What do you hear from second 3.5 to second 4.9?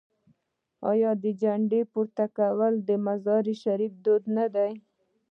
شریف دود نه دی؟